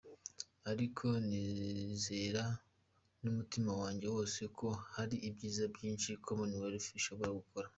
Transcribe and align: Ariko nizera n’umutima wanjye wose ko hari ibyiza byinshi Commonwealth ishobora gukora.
Ariko 0.71 1.05
nizera 1.29 2.43
n’umutima 3.23 3.71
wanjye 3.81 4.05
wose 4.15 4.41
ko 4.57 4.67
hari 4.95 5.15
ibyiza 5.27 5.63
byinshi 5.75 6.09
Commonwealth 6.25 6.87
ishobora 6.99 7.31
gukora. 7.39 7.67